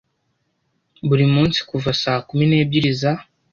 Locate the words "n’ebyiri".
2.47-2.91